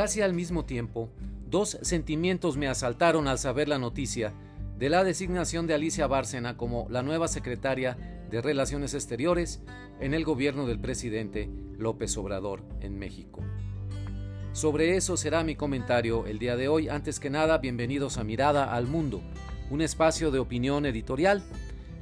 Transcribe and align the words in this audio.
Casi 0.00 0.22
al 0.22 0.32
mismo 0.32 0.64
tiempo, 0.64 1.10
dos 1.50 1.76
sentimientos 1.82 2.56
me 2.56 2.68
asaltaron 2.68 3.28
al 3.28 3.38
saber 3.38 3.68
la 3.68 3.76
noticia 3.76 4.32
de 4.78 4.88
la 4.88 5.04
designación 5.04 5.66
de 5.66 5.74
Alicia 5.74 6.06
Bárcena 6.06 6.56
como 6.56 6.86
la 6.88 7.02
nueva 7.02 7.28
secretaria 7.28 7.98
de 8.30 8.40
Relaciones 8.40 8.94
Exteriores 8.94 9.60
en 10.00 10.14
el 10.14 10.24
gobierno 10.24 10.64
del 10.64 10.80
presidente 10.80 11.50
López 11.76 12.16
Obrador 12.16 12.62
en 12.80 12.98
México. 12.98 13.42
Sobre 14.54 14.96
eso 14.96 15.18
será 15.18 15.44
mi 15.44 15.54
comentario 15.54 16.24
el 16.26 16.38
día 16.38 16.56
de 16.56 16.68
hoy. 16.68 16.88
Antes 16.88 17.20
que 17.20 17.28
nada, 17.28 17.58
bienvenidos 17.58 18.16
a 18.16 18.24
Mirada 18.24 18.74
al 18.74 18.86
Mundo, 18.86 19.20
un 19.68 19.82
espacio 19.82 20.30
de 20.30 20.38
opinión 20.38 20.86
editorial. 20.86 21.42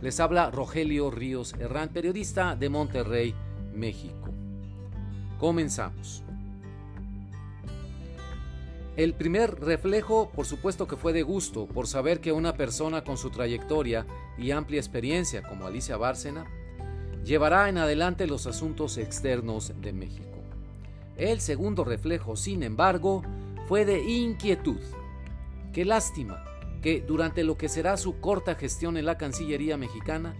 Les 0.02 0.20
habla 0.20 0.52
Rogelio 0.52 1.10
Ríos 1.10 1.52
Herrán, 1.58 1.88
periodista 1.88 2.54
de 2.54 2.68
Monterrey, 2.68 3.34
México. 3.74 4.32
Comenzamos. 5.40 6.22
El 8.98 9.14
primer 9.14 9.60
reflejo, 9.60 10.28
por 10.34 10.44
supuesto 10.44 10.88
que 10.88 10.96
fue 10.96 11.12
de 11.12 11.22
gusto, 11.22 11.66
por 11.66 11.86
saber 11.86 12.18
que 12.18 12.32
una 12.32 12.54
persona 12.54 13.04
con 13.04 13.16
su 13.16 13.30
trayectoria 13.30 14.04
y 14.36 14.50
amplia 14.50 14.80
experiencia 14.80 15.40
como 15.44 15.68
Alicia 15.68 15.96
Bárcena 15.96 16.46
llevará 17.24 17.68
en 17.68 17.78
adelante 17.78 18.26
los 18.26 18.48
asuntos 18.48 18.98
externos 18.98 19.72
de 19.80 19.92
México. 19.92 20.40
El 21.16 21.40
segundo 21.40 21.84
reflejo, 21.84 22.34
sin 22.34 22.64
embargo, 22.64 23.22
fue 23.68 23.84
de 23.84 24.02
inquietud. 24.02 24.80
Qué 25.72 25.84
lástima 25.84 26.42
que 26.82 27.00
durante 27.00 27.44
lo 27.44 27.56
que 27.56 27.68
será 27.68 27.96
su 27.98 28.18
corta 28.18 28.56
gestión 28.56 28.96
en 28.96 29.06
la 29.06 29.16
Cancillería 29.16 29.76
mexicana, 29.76 30.34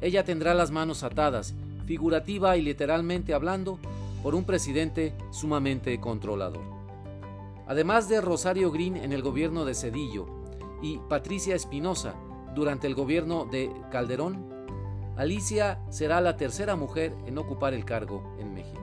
ella 0.00 0.22
tendrá 0.22 0.54
las 0.54 0.70
manos 0.70 1.02
atadas, 1.02 1.56
figurativa 1.86 2.56
y 2.56 2.62
literalmente 2.62 3.34
hablando, 3.34 3.80
por 4.22 4.36
un 4.36 4.44
presidente 4.44 5.12
sumamente 5.32 5.98
controlador. 5.98 6.75
Además 7.66 8.08
de 8.08 8.20
Rosario 8.20 8.70
Green 8.70 8.96
en 8.96 9.12
el 9.12 9.22
gobierno 9.22 9.64
de 9.64 9.74
Cedillo 9.74 10.26
y 10.82 10.98
Patricia 11.08 11.54
Espinosa 11.54 12.14
durante 12.54 12.86
el 12.86 12.94
gobierno 12.94 13.44
de 13.44 13.70
Calderón, 13.90 14.54
Alicia 15.16 15.80
será 15.90 16.20
la 16.20 16.36
tercera 16.36 16.76
mujer 16.76 17.14
en 17.26 17.38
ocupar 17.38 17.74
el 17.74 17.84
cargo 17.84 18.22
en 18.38 18.54
México. 18.54 18.82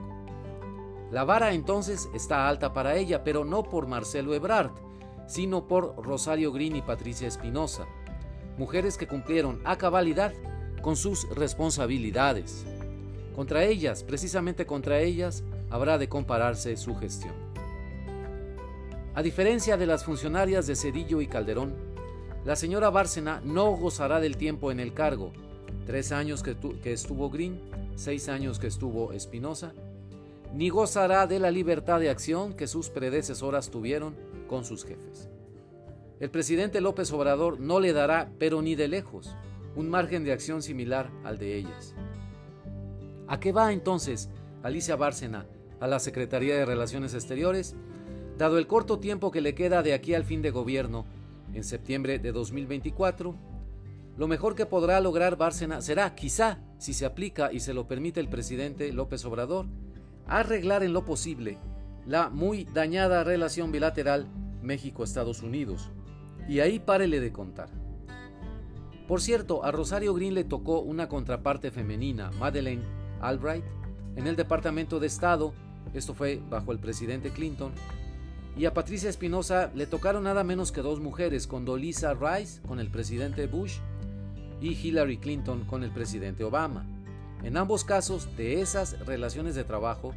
La 1.10 1.24
vara 1.24 1.54
entonces 1.54 2.08
está 2.12 2.48
alta 2.48 2.72
para 2.72 2.96
ella, 2.96 3.24
pero 3.24 3.44
no 3.44 3.62
por 3.62 3.86
Marcelo 3.86 4.34
Ebrard, 4.34 4.72
sino 5.26 5.66
por 5.66 5.96
Rosario 6.04 6.52
Green 6.52 6.76
y 6.76 6.82
Patricia 6.82 7.28
Espinosa, 7.28 7.86
mujeres 8.58 8.98
que 8.98 9.06
cumplieron 9.06 9.60
a 9.64 9.78
cabalidad 9.78 10.32
con 10.82 10.96
sus 10.96 11.28
responsabilidades. 11.30 12.66
Contra 13.34 13.64
ellas, 13.64 14.02
precisamente 14.04 14.66
contra 14.66 14.98
ellas, 14.98 15.42
habrá 15.70 15.98
de 15.98 16.08
compararse 16.08 16.76
su 16.76 16.94
gestión. 16.96 17.43
A 19.16 19.22
diferencia 19.22 19.76
de 19.76 19.86
las 19.86 20.04
funcionarias 20.04 20.66
de 20.66 20.74
Cedillo 20.74 21.20
y 21.20 21.28
Calderón, 21.28 21.72
la 22.44 22.56
señora 22.56 22.90
Bárcena 22.90 23.40
no 23.44 23.70
gozará 23.70 24.18
del 24.18 24.36
tiempo 24.36 24.72
en 24.72 24.80
el 24.80 24.92
cargo, 24.92 25.32
tres 25.86 26.10
años 26.10 26.42
que, 26.42 26.56
estuvo 26.92 27.30
Green, 27.30 27.60
seis 27.94 28.28
años 28.28 28.58
que 28.58 28.66
estuvo 28.66 29.12
Espinosa, 29.12 29.72
ni 30.52 30.68
gozará 30.68 31.28
de 31.28 31.38
la 31.38 31.52
libertad 31.52 32.00
de 32.00 32.10
acción 32.10 32.54
que 32.54 32.66
sus 32.66 32.90
predecesoras 32.90 33.70
tuvieron 33.70 34.16
con 34.48 34.64
sus 34.64 34.84
jefes. 34.84 35.28
El 36.18 36.30
presidente 36.30 36.80
López 36.80 37.12
Obrador 37.12 37.60
no 37.60 37.78
le 37.78 37.92
dará, 37.92 38.32
pero 38.40 38.62
ni 38.62 38.74
de 38.74 38.88
lejos, 38.88 39.36
un 39.76 39.90
margen 39.90 40.24
de 40.24 40.32
acción 40.32 40.60
similar 40.60 41.12
al 41.22 41.38
de 41.38 41.56
ellas. 41.56 41.94
¿A 43.28 43.38
qué 43.38 43.52
va 43.52 43.72
entonces 43.72 44.28
Alicia 44.64 44.96
Bárcena 44.96 45.46
a 45.78 45.86
la 45.86 46.00
Secretaría 46.00 46.56
de 46.56 46.66
Relaciones 46.66 47.14
Exteriores? 47.14 47.76
Dado 48.38 48.58
el 48.58 48.66
corto 48.66 48.98
tiempo 48.98 49.30
que 49.30 49.40
le 49.40 49.54
queda 49.54 49.82
de 49.82 49.94
aquí 49.94 50.14
al 50.14 50.24
fin 50.24 50.42
de 50.42 50.50
gobierno, 50.50 51.06
en 51.52 51.62
septiembre 51.62 52.18
de 52.18 52.32
2024, 52.32 53.34
lo 54.16 54.28
mejor 54.28 54.54
que 54.54 54.66
podrá 54.66 55.00
lograr 55.00 55.36
Bárcena 55.36 55.80
será, 55.80 56.14
quizá, 56.14 56.58
si 56.78 56.94
se 56.94 57.06
aplica 57.06 57.52
y 57.52 57.60
se 57.60 57.74
lo 57.74 57.86
permite 57.86 58.20
el 58.20 58.28
presidente 58.28 58.92
López 58.92 59.24
Obrador, 59.24 59.66
arreglar 60.26 60.82
en 60.82 60.92
lo 60.92 61.04
posible 61.04 61.58
la 62.06 62.28
muy 62.28 62.64
dañada 62.64 63.24
relación 63.24 63.72
bilateral 63.72 64.26
México-Estados 64.62 65.42
Unidos. 65.42 65.90
Y 66.48 66.60
ahí 66.60 66.78
párele 66.78 67.20
de 67.20 67.32
contar. 67.32 67.68
Por 69.06 69.20
cierto, 69.20 69.64
a 69.64 69.70
Rosario 69.70 70.14
Green 70.14 70.34
le 70.34 70.44
tocó 70.44 70.80
una 70.80 71.08
contraparte 71.08 71.70
femenina, 71.70 72.30
Madeleine 72.38 72.82
Albright, 73.20 73.64
en 74.16 74.26
el 74.26 74.36
Departamento 74.36 74.98
de 75.00 75.06
Estado, 75.06 75.52
esto 75.92 76.14
fue 76.14 76.40
bajo 76.50 76.72
el 76.72 76.78
presidente 76.78 77.30
Clinton, 77.30 77.72
y 78.56 78.66
a 78.66 78.74
Patricia 78.74 79.10
Espinosa 79.10 79.70
le 79.74 79.86
tocaron 79.86 80.24
nada 80.24 80.44
menos 80.44 80.70
que 80.70 80.80
dos 80.80 81.00
mujeres, 81.00 81.46
con 81.46 81.64
Dolisa 81.64 82.14
Rice 82.14 82.60
con 82.62 82.78
el 82.78 82.88
presidente 82.88 83.46
Bush 83.46 83.78
y 84.60 84.72
Hillary 84.72 85.18
Clinton 85.18 85.64
con 85.64 85.82
el 85.82 85.90
presidente 85.90 86.44
Obama. 86.44 86.86
En 87.42 87.56
ambos 87.56 87.84
casos, 87.84 88.36
de 88.36 88.60
esas 88.60 88.98
relaciones 89.06 89.54
de 89.54 89.64
trabajo, 89.64 90.14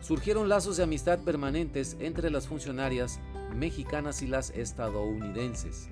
surgieron 0.00 0.48
lazos 0.48 0.76
de 0.76 0.84
amistad 0.84 1.18
permanentes 1.20 1.96
entre 1.98 2.30
las 2.30 2.46
funcionarias 2.46 3.18
mexicanas 3.56 4.22
y 4.22 4.26
las 4.26 4.50
estadounidenses. 4.50 5.88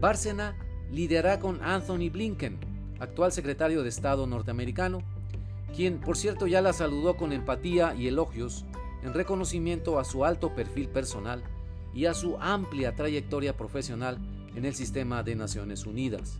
Bárcena 0.00 0.56
liderará 0.90 1.38
con 1.38 1.62
Anthony 1.62 2.10
Blinken, 2.10 2.58
actual 2.98 3.32
secretario 3.32 3.82
de 3.82 3.88
Estado 3.88 4.26
norteamericano, 4.26 5.02
quien 5.74 6.00
por 6.00 6.16
cierto 6.16 6.46
ya 6.46 6.60
la 6.60 6.72
saludó 6.72 7.16
con 7.16 7.32
empatía 7.32 7.94
y 7.94 8.08
elogios 8.08 8.64
en 9.02 9.14
reconocimiento 9.14 9.98
a 9.98 10.04
su 10.04 10.24
alto 10.24 10.54
perfil 10.54 10.88
personal 10.88 11.42
y 11.94 12.06
a 12.06 12.14
su 12.14 12.36
amplia 12.38 12.94
trayectoria 12.94 13.56
profesional 13.56 14.18
en 14.54 14.64
el 14.64 14.74
sistema 14.74 15.22
de 15.22 15.34
Naciones 15.36 15.86
Unidas. 15.86 16.38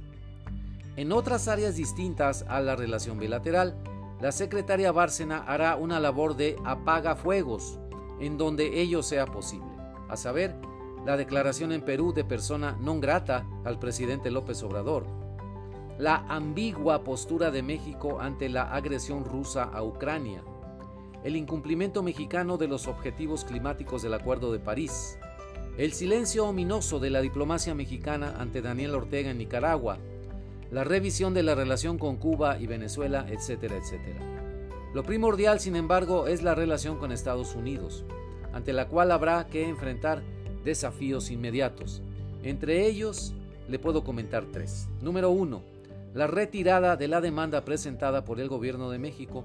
En 0.97 1.13
otras 1.13 1.49
áreas 1.49 1.77
distintas 1.77 2.45
a 2.49 2.61
la 2.61 2.77
relación 2.77 3.19
bilateral, 3.19 3.77
la 4.21 4.33
secretaria 4.33 4.93
Bárcena 4.93 5.39
hará 5.39 5.77
una 5.77 5.99
labor 5.99 6.37
de 6.37 6.57
apaga 6.65 7.17
fuegos 7.17 7.79
en 8.21 8.37
donde 8.37 8.81
ello 8.81 9.03
sea 9.03 9.27
posible, 9.27 9.71
a 10.09 10.17
saber, 10.17 10.55
la 11.07 11.17
declaración 11.17 11.73
en 11.73 11.81
Perú 11.81 12.13
de 12.13 12.25
persona 12.25 12.77
non 12.77 13.01
grata 13.01 13.49
al 13.65 13.79
presidente 13.79 14.31
López 14.31 14.63
Obrador, 14.63 15.07
la 15.97 16.17
ambigua 16.29 17.05
postura 17.05 17.51
de 17.51 17.63
México 17.63 18.21
ante 18.21 18.51
la 18.51 18.65
agresión 18.75 19.25
rusa 19.25 19.65
a 19.65 19.83
Ucrania, 19.83 20.45
el 21.25 21.37
incumplimiento 21.37 22.03
mexicano 22.03 22.57
de 22.57 22.69
los 22.69 22.87
objetivos 22.87 23.45
climáticos 23.45 24.03
del 24.03 24.15
Acuerdo 24.15 24.53
de 24.53 24.59
París, 24.59 25.19
el 25.77 25.93
silencio 25.93 26.47
ominoso 26.47 26.99
de 26.99 27.11
la 27.11 27.21
diplomacia 27.21 27.75
mexicana 27.75 28.35
ante 28.39 28.63
Daniel 28.63 28.95
Ortega 28.95 29.31
en 29.31 29.39
Nicaragua, 29.39 29.99
la 30.71 30.85
revisión 30.85 31.35
de 31.35 31.43
la 31.43 31.55
relación 31.55 31.99
con 31.99 32.17
Cuba 32.17 32.59
y 32.59 32.67
Venezuela, 32.67 33.27
etcétera, 33.29 33.77
etcétera. 33.77 34.21
Lo 34.95 35.03
primordial, 35.03 35.61
sin 35.61 35.77
embargo, 35.77 36.27
es 36.27 36.43
la 36.43 36.55
relación 36.55 36.97
con 36.99 37.13
Estados 37.13 37.55
Unidos, 37.55 38.05
ante 38.53 38.73
la 38.73 38.89
cual 38.89 39.13
habrá 39.13 39.47
que 39.47 39.69
enfrentar 39.69 40.23
desafíos 40.65 41.31
inmediatos. 41.31 42.03
Entre 42.43 42.87
ellos, 42.87 43.35
le 43.69 43.79
puedo 43.79 44.05
comentar 44.05 44.47
tres. 44.53 44.89
Número 45.01 45.31
uno, 45.31 45.63
la 46.15 46.27
retirada 46.27 46.97
de 46.97 47.09
la 47.09 47.21
demanda 47.21 47.65
presentada 47.65 48.25
por 48.25 48.41
el 48.41 48.49
gobierno 48.49 48.91
de 48.91 48.99
México 48.99 49.45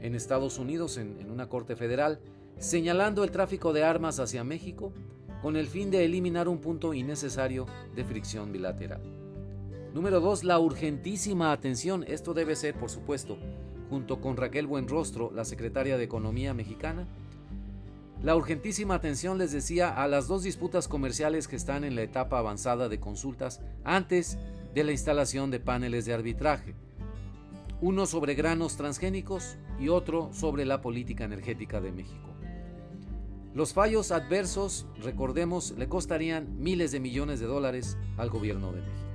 en 0.00 0.14
Estados 0.14 0.58
Unidos 0.58 0.96
en, 0.96 1.30
una 1.30 1.48
corte 1.48 1.76
federal, 1.76 2.20
señalando 2.58 3.24
el 3.24 3.30
tráfico 3.30 3.72
de 3.72 3.84
armas 3.84 4.18
hacia 4.18 4.44
México 4.44 4.92
con 5.42 5.56
el 5.56 5.68
fin 5.68 5.90
de 5.90 6.04
eliminar 6.04 6.48
un 6.48 6.58
punto 6.58 6.92
innecesario 6.92 7.66
de 7.94 8.04
fricción 8.04 8.52
bilateral. 8.52 9.00
Número 9.94 10.20
2. 10.20 10.44
La 10.44 10.58
urgentísima 10.58 11.52
atención. 11.52 12.04
Esto 12.06 12.34
debe 12.34 12.56
ser, 12.56 12.74
por 12.74 12.90
supuesto, 12.90 13.38
junto 13.88 14.20
con 14.20 14.36
Raquel 14.36 14.66
Buenrostro, 14.66 15.32
la 15.34 15.44
secretaria 15.44 15.96
de 15.96 16.04
Economía 16.04 16.54
mexicana. 16.54 17.08
La 18.22 18.36
urgentísima 18.36 18.94
atención, 18.94 19.38
les 19.38 19.50
decía, 19.50 19.88
a 19.90 20.06
las 20.06 20.28
dos 20.28 20.42
disputas 20.42 20.88
comerciales 20.88 21.48
que 21.48 21.56
están 21.56 21.84
en 21.84 21.94
la 21.94 22.02
etapa 22.02 22.38
avanzada 22.38 22.90
de 22.90 23.00
consultas 23.00 23.62
antes 23.82 24.38
de 24.74 24.84
la 24.84 24.92
instalación 24.92 25.50
de 25.50 25.58
paneles 25.58 26.04
de 26.04 26.12
arbitraje 26.12 26.74
uno 27.82 28.06
sobre 28.06 28.34
granos 28.34 28.76
transgénicos 28.76 29.56
y 29.78 29.88
otro 29.88 30.32
sobre 30.32 30.64
la 30.64 30.80
política 30.80 31.24
energética 31.24 31.80
de 31.80 31.92
México. 31.92 32.28
Los 33.54 33.72
fallos 33.72 34.12
adversos, 34.12 34.86
recordemos, 35.02 35.72
le 35.76 35.88
costarían 35.88 36.60
miles 36.60 36.92
de 36.92 37.00
millones 37.00 37.40
de 37.40 37.46
dólares 37.46 37.96
al 38.16 38.30
gobierno 38.30 38.72
de 38.72 38.82
México. 38.82 39.08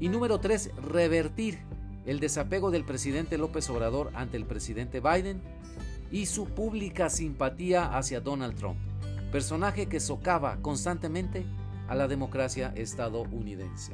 Y 0.00 0.08
número 0.08 0.40
tres, 0.40 0.70
revertir 0.76 1.60
el 2.04 2.20
desapego 2.20 2.70
del 2.70 2.84
presidente 2.84 3.38
López 3.38 3.70
Obrador 3.70 4.10
ante 4.14 4.36
el 4.36 4.44
presidente 4.44 5.00
Biden 5.00 5.40
y 6.10 6.26
su 6.26 6.46
pública 6.46 7.08
simpatía 7.08 7.96
hacia 7.96 8.20
Donald 8.20 8.56
Trump, 8.56 8.78
personaje 9.30 9.86
que 9.86 10.00
socava 10.00 10.58
constantemente 10.60 11.46
a 11.88 11.94
la 11.94 12.08
democracia 12.08 12.72
estadounidense. 12.76 13.92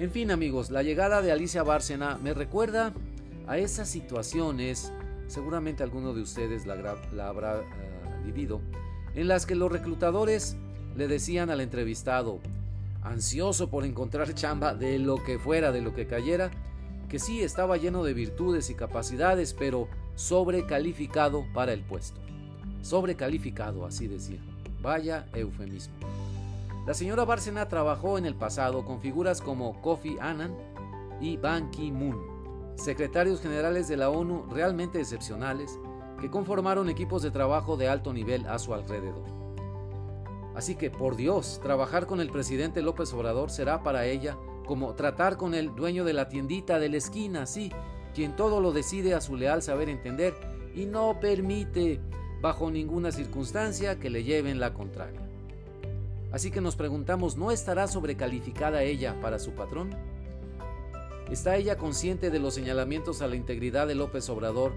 En 0.00 0.10
fin 0.10 0.30
amigos, 0.30 0.70
la 0.70 0.82
llegada 0.82 1.20
de 1.20 1.30
Alicia 1.30 1.62
Bárcena 1.62 2.18
me 2.22 2.32
recuerda 2.32 2.94
a 3.46 3.58
esas 3.58 3.86
situaciones, 3.86 4.94
seguramente 5.26 5.82
alguno 5.82 6.14
de 6.14 6.22
ustedes 6.22 6.64
la, 6.64 6.72
habrá 7.28 7.58
eh, 7.58 7.62
vivido, 8.24 8.62
en 9.14 9.28
las 9.28 9.44
que 9.44 9.54
los 9.54 9.70
reclutadores 9.70 10.56
le 10.96 11.06
decían 11.06 11.50
al 11.50 11.60
entrevistado, 11.60 12.40
ansioso 13.02 13.68
por 13.68 13.84
encontrar 13.84 14.32
chamba 14.32 14.72
de 14.72 14.98
lo 14.98 15.22
que 15.22 15.38
fuera, 15.38 15.70
de 15.70 15.82
lo 15.82 15.92
que 15.92 16.06
cayera, 16.06 16.50
que 17.10 17.18
sí 17.18 17.42
estaba 17.42 17.76
lleno 17.76 18.02
de 18.02 18.14
virtudes 18.14 18.70
y 18.70 18.74
capacidades, 18.74 19.52
pero 19.52 19.86
sobrecalificado 20.14 21.44
para 21.52 21.74
el 21.74 21.82
puesto. 21.82 22.22
Sobrecalificado, 22.80 23.84
así 23.84 24.08
decía. 24.08 24.40
Vaya 24.80 25.26
eufemismo. 25.34 25.92
La 26.86 26.94
señora 26.94 27.26
Bárcena 27.26 27.68
trabajó 27.68 28.16
en 28.16 28.24
el 28.24 28.34
pasado 28.34 28.86
con 28.86 29.00
figuras 29.00 29.42
como 29.42 29.80
Kofi 29.82 30.16
Annan 30.18 30.56
y 31.20 31.36
Ban 31.36 31.70
Ki-moon, 31.70 32.74
secretarios 32.76 33.42
generales 33.42 33.86
de 33.86 33.98
la 33.98 34.08
ONU 34.08 34.46
realmente 34.50 34.98
excepcionales 34.98 35.78
que 36.18 36.30
conformaron 36.30 36.88
equipos 36.88 37.22
de 37.22 37.30
trabajo 37.30 37.76
de 37.76 37.88
alto 37.88 38.14
nivel 38.14 38.46
a 38.46 38.58
su 38.58 38.72
alrededor. 38.72 39.24
Así 40.54 40.74
que, 40.74 40.90
por 40.90 41.16
Dios, 41.16 41.60
trabajar 41.62 42.06
con 42.06 42.18
el 42.20 42.30
presidente 42.30 42.80
López 42.80 43.12
Obrador 43.12 43.50
será 43.50 43.82
para 43.82 44.06
ella 44.06 44.38
como 44.66 44.94
tratar 44.94 45.36
con 45.36 45.54
el 45.54 45.74
dueño 45.74 46.04
de 46.04 46.14
la 46.14 46.28
tiendita 46.28 46.78
de 46.78 46.88
la 46.88 46.96
esquina, 46.96 47.44
sí, 47.44 47.70
quien 48.14 48.36
todo 48.36 48.60
lo 48.60 48.72
decide 48.72 49.14
a 49.14 49.20
su 49.20 49.36
leal 49.36 49.62
saber 49.62 49.90
entender 49.90 50.34
y 50.74 50.86
no 50.86 51.20
permite 51.20 52.00
bajo 52.40 52.70
ninguna 52.70 53.12
circunstancia 53.12 53.98
que 53.98 54.10
le 54.10 54.24
lleven 54.24 54.60
la 54.60 54.72
contraria. 54.72 55.20
Así 56.32 56.50
que 56.50 56.60
nos 56.60 56.76
preguntamos, 56.76 57.36
¿no 57.36 57.50
estará 57.50 57.88
sobrecalificada 57.88 58.82
ella 58.82 59.20
para 59.20 59.38
su 59.38 59.52
patrón? 59.52 59.90
¿Está 61.30 61.56
ella 61.56 61.76
consciente 61.76 62.30
de 62.30 62.38
los 62.38 62.54
señalamientos 62.54 63.22
a 63.22 63.26
la 63.26 63.36
integridad 63.36 63.86
de 63.86 63.94
López 63.94 64.28
Obrador 64.28 64.72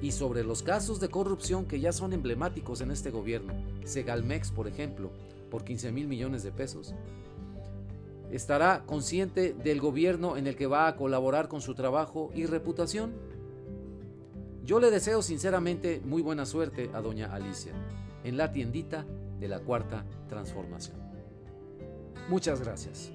y 0.00 0.12
sobre 0.12 0.44
los 0.44 0.62
casos 0.62 1.00
de 1.00 1.08
corrupción 1.08 1.66
que 1.66 1.80
ya 1.80 1.92
son 1.92 2.12
emblemáticos 2.12 2.80
en 2.80 2.90
este 2.90 3.10
gobierno? 3.10 3.54
Segalmex, 3.84 4.50
por 4.50 4.66
ejemplo, 4.66 5.10
por 5.50 5.64
15 5.64 5.92
mil 5.92 6.08
millones 6.08 6.42
de 6.42 6.52
pesos. 6.52 6.94
¿Estará 8.30 8.82
consciente 8.86 9.52
del 9.52 9.80
gobierno 9.80 10.36
en 10.36 10.48
el 10.48 10.56
que 10.56 10.66
va 10.66 10.88
a 10.88 10.96
colaborar 10.96 11.48
con 11.48 11.60
su 11.60 11.74
trabajo 11.74 12.30
y 12.34 12.46
reputación? 12.46 13.14
Yo 14.64 14.80
le 14.80 14.90
deseo 14.90 15.22
sinceramente 15.22 16.00
muy 16.04 16.22
buena 16.22 16.44
suerte 16.44 16.90
a 16.92 17.00
doña 17.00 17.32
Alicia 17.32 17.72
en 18.24 18.36
la 18.36 18.50
tiendita 18.50 19.06
de 19.38 19.48
la 19.48 19.60
cuarta 19.60 20.04
transformación. 20.28 20.96
Muchas 22.28 22.60
gracias. 22.60 23.12